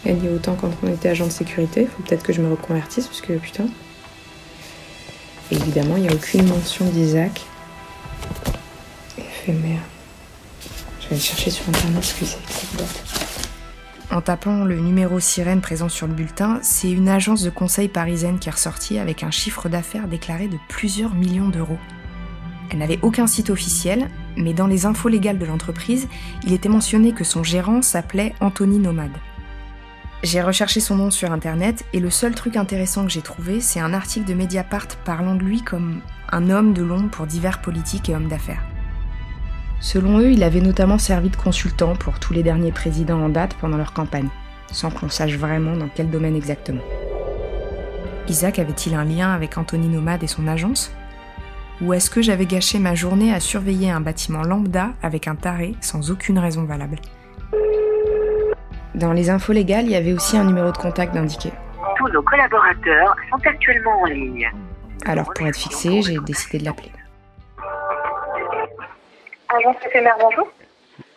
gagner 0.04 0.28
autant 0.28 0.56
quand 0.56 0.72
on 0.82 0.88
était 0.88 1.10
agent 1.10 1.26
de 1.26 1.30
sécurité. 1.30 1.86
Faut 1.86 2.02
peut-être 2.02 2.24
que 2.24 2.32
je 2.32 2.42
me 2.42 2.50
reconvertisse, 2.50 3.06
parce 3.06 3.20
que 3.20 3.34
putain. 3.34 3.66
Évidemment, 5.52 5.96
il 5.96 6.02
n'y 6.02 6.08
a 6.08 6.12
aucune 6.12 6.48
mention 6.48 6.84
d'Isaac. 6.86 7.42
Éphémère. 9.16 9.80
Je 11.00 11.08
vais 11.10 11.14
le 11.14 11.22
chercher 11.22 11.50
sur 11.50 11.68
internet 11.68 12.02
ce 12.02 12.14
que 12.14 12.24
c'est 12.24 12.38
cette 12.48 12.76
boîte. 12.76 13.17
En 14.10 14.22
tapant 14.22 14.64
le 14.64 14.80
numéro 14.80 15.20
sirène 15.20 15.60
présent 15.60 15.90
sur 15.90 16.06
le 16.06 16.14
bulletin, 16.14 16.60
c'est 16.62 16.90
une 16.90 17.10
agence 17.10 17.42
de 17.42 17.50
conseil 17.50 17.88
parisienne 17.88 18.38
qui 18.38 18.48
est 18.48 18.52
ressortie 18.52 18.98
avec 18.98 19.22
un 19.22 19.30
chiffre 19.30 19.68
d'affaires 19.68 20.08
déclaré 20.08 20.48
de 20.48 20.56
plusieurs 20.68 21.14
millions 21.14 21.50
d'euros. 21.50 21.78
Elle 22.70 22.78
n'avait 22.78 22.98
aucun 23.02 23.26
site 23.26 23.50
officiel, 23.50 24.08
mais 24.36 24.54
dans 24.54 24.66
les 24.66 24.86
infos 24.86 25.10
légales 25.10 25.38
de 25.38 25.44
l'entreprise, 25.44 26.08
il 26.44 26.54
était 26.54 26.70
mentionné 26.70 27.12
que 27.12 27.24
son 27.24 27.44
gérant 27.44 27.82
s'appelait 27.82 28.34
Anthony 28.40 28.78
Nomade. 28.78 29.16
J'ai 30.22 30.40
recherché 30.40 30.80
son 30.80 30.96
nom 30.96 31.10
sur 31.10 31.30
internet 31.30 31.84
et 31.92 32.00
le 32.00 32.10
seul 32.10 32.34
truc 32.34 32.56
intéressant 32.56 33.04
que 33.04 33.10
j'ai 33.10 33.22
trouvé, 33.22 33.60
c'est 33.60 33.78
un 33.78 33.92
article 33.92 34.26
de 34.26 34.34
Mediapart 34.34 34.88
parlant 35.04 35.34
de 35.34 35.44
lui 35.44 35.62
comme 35.62 36.00
un 36.32 36.48
homme 36.48 36.72
de 36.72 36.82
l'ombre 36.82 37.10
pour 37.10 37.26
divers 37.26 37.60
politiques 37.60 38.08
et 38.08 38.16
hommes 38.16 38.28
d'affaires. 38.28 38.64
Selon 39.80 40.18
eux, 40.18 40.30
il 40.32 40.42
avait 40.42 40.60
notamment 40.60 40.98
servi 40.98 41.30
de 41.30 41.36
consultant 41.36 41.94
pour 41.94 42.18
tous 42.18 42.32
les 42.32 42.42
derniers 42.42 42.72
présidents 42.72 43.22
en 43.22 43.28
date 43.28 43.54
pendant 43.54 43.76
leur 43.76 43.92
campagne, 43.92 44.28
sans 44.72 44.90
qu'on 44.90 45.08
sache 45.08 45.36
vraiment 45.36 45.76
dans 45.76 45.88
quel 45.94 46.10
domaine 46.10 46.34
exactement. 46.34 46.82
Isaac 48.28 48.58
avait-il 48.58 48.94
un 48.94 49.04
lien 49.04 49.32
avec 49.32 49.56
Anthony 49.56 49.88
Nomade 49.88 50.22
et 50.22 50.26
son 50.26 50.46
agence? 50.48 50.92
Ou 51.80 51.94
est-ce 51.94 52.10
que 52.10 52.20
j'avais 52.20 52.46
gâché 52.46 52.78
ma 52.80 52.94
journée 52.94 53.32
à 53.32 53.40
surveiller 53.40 53.90
un 53.90 54.00
bâtiment 54.00 54.42
lambda 54.42 54.90
avec 55.02 55.28
un 55.28 55.36
taré 55.36 55.76
sans 55.80 56.10
aucune 56.10 56.38
raison 56.38 56.64
valable? 56.64 56.98
Dans 58.96 59.12
les 59.12 59.30
infos 59.30 59.52
légales, 59.52 59.84
il 59.84 59.92
y 59.92 59.96
avait 59.96 60.12
aussi 60.12 60.36
un 60.36 60.44
numéro 60.44 60.72
de 60.72 60.76
contact 60.76 61.16
indiqué. 61.16 61.52
Tous 61.96 62.08
nos 62.08 62.22
collaborateurs 62.22 63.14
sont 63.30 63.46
actuellement 63.46 64.02
en 64.02 64.06
ligne. 64.06 64.50
Alors 65.06 65.32
pour 65.32 65.46
être 65.46 65.56
fixé, 65.56 66.02
j'ai 66.02 66.18
décidé 66.26 66.58
de 66.58 66.64
l'appeler. 66.64 66.90
Agence 69.48 69.76
éphémère, 69.86 70.16
bonjour. 70.20 70.46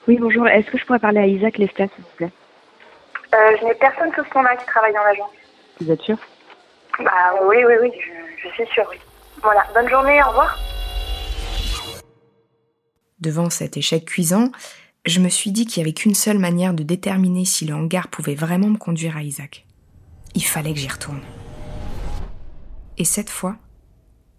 Oui, 0.08 0.18
bonjour. 0.18 0.48
Est-ce 0.48 0.72
que 0.72 0.78
je 0.78 0.86
pourrais 0.86 1.00
parler 1.00 1.20
à 1.20 1.28
Isaac 1.28 1.58
Lestat, 1.58 1.88
s'il 1.88 2.04
vous 2.04 2.16
plaît? 2.16 2.32
Euh, 3.34 3.58
je 3.60 3.66
n'ai 3.66 3.76
personne 3.76 4.10
sous 4.14 4.24
ce 4.24 4.38
nom-là 4.38 4.56
qui 4.56 4.66
travaille 4.66 4.94
dans 4.94 5.04
l'agence. 5.04 5.32
Vous 5.82 5.92
êtes 5.92 6.02
sûr? 6.02 6.18
Bah 7.00 7.34
oui, 7.44 7.58
oui, 7.66 7.74
oui, 7.82 7.92
je, 8.00 8.48
je 8.48 8.54
suis 8.54 8.66
sûre, 8.68 8.88
oui. 8.90 8.98
Voilà, 9.42 9.66
bonne 9.74 9.90
journée, 9.90 10.22
au 10.24 10.30
revoir. 10.30 10.58
Devant 13.20 13.50
cet 13.50 13.76
échec 13.76 14.06
cuisant, 14.06 14.52
je 15.06 15.20
me 15.20 15.30
suis 15.30 15.52
dit 15.52 15.66
qu'il 15.66 15.84
n'y 15.84 15.90
avait 15.90 15.94
qu'une 15.94 16.16
seule 16.16 16.40
manière 16.40 16.74
de 16.74 16.84
déterminer 16.84 17.44
si 17.44 17.66
le 17.66 17.74
hangar 17.74 18.08
pouvait 18.08 18.36
vraiment 18.36 18.68
me 18.68 18.78
conduire 18.78 19.18
à 19.18 19.24
Isaac. 19.24 19.66
Il 20.36 20.46
fallait 20.46 20.74
que 20.74 20.80
j'y 20.80 20.88
retourne. 20.88 21.22
Et 22.98 23.06
cette 23.06 23.30
fois, 23.30 23.58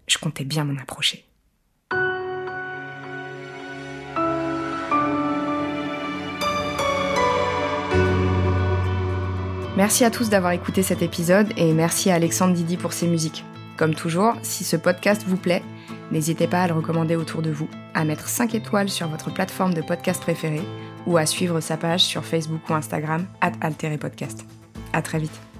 je 0.07 0.17
comptais 0.17 0.45
bien 0.45 0.63
m'en 0.63 0.81
approcher. 0.81 1.25
Merci 9.75 10.05
à 10.05 10.11
tous 10.11 10.29
d'avoir 10.29 10.51
écouté 10.51 10.83
cet 10.83 11.01
épisode 11.01 11.51
et 11.57 11.73
merci 11.73 12.11
à 12.11 12.15
Alexandre 12.15 12.53
Didi 12.53 12.77
pour 12.77 12.93
ses 12.93 13.07
musiques. 13.07 13.43
Comme 13.75 13.95
toujours, 13.95 14.35
si 14.43 14.63
ce 14.63 14.75
podcast 14.75 15.23
vous 15.25 15.35
plaît, 15.35 15.63
n'hésitez 16.11 16.45
pas 16.45 16.61
à 16.61 16.67
le 16.67 16.75
recommander 16.75 17.15
autour 17.15 17.41
de 17.41 17.49
vous, 17.49 17.67
à 17.95 18.05
mettre 18.05 18.27
5 18.27 18.53
étoiles 18.53 18.89
sur 18.89 19.07
votre 19.07 19.33
plateforme 19.33 19.73
de 19.73 19.81
podcast 19.81 20.21
préférée 20.21 20.61
ou 21.07 21.17
à 21.17 21.25
suivre 21.25 21.59
sa 21.59 21.75
page 21.75 22.01
sur 22.01 22.23
Facebook 22.23 22.69
ou 22.69 22.73
Instagram, 22.73 23.25
at 23.41 23.53
Podcast. 23.97 24.45
À 24.93 25.01
très 25.01 25.17
vite. 25.17 25.52